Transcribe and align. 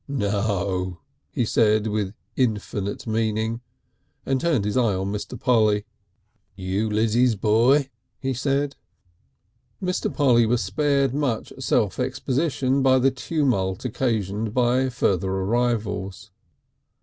"No," 0.07 0.97
he 1.31 1.45
said 1.45 1.85
with 1.85 2.15
infinite 2.35 3.05
meaning, 3.05 3.61
and 4.25 4.41
turned 4.41 4.65
his 4.65 4.75
eye 4.75 4.95
on 4.95 5.11
Mr. 5.11 5.39
Polly. 5.39 5.85
"You 6.55 6.89
Lizzie's 6.89 7.35
boy?" 7.35 7.91
he 8.19 8.33
said. 8.33 8.75
Mr. 9.79 10.11
Polly 10.11 10.47
was 10.47 10.63
spared 10.63 11.13
much 11.13 11.53
self 11.59 11.99
exposition 11.99 12.81
by 12.81 12.97
the 12.97 13.11
tumult 13.11 13.85
occasioned 13.85 14.55
by 14.55 14.89
further 14.89 15.29
arrivals. 15.29 16.31